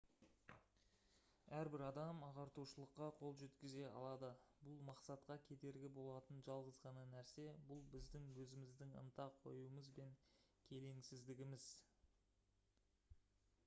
әрбір 1.57 1.81
адам 1.87 2.21
ағартушылыққа 2.27 3.09
қол 3.19 3.35
жеткізе 3.41 3.83
алады 3.97 4.31
бұл 4.69 4.79
мақсатқа 4.87 5.37
кедергі 5.51 5.91
болатын 5.99 6.41
жалғыз 6.49 6.79
ғана 6.87 7.03
нәрсе 7.11 7.45
бұл 7.73 7.85
біздің 7.97 8.25
өзіміздің 8.47 8.95
ынта 9.05 9.27
қоюымыз 9.47 9.91
бен 10.01 10.17
келеңсіздігіміз 10.73 11.69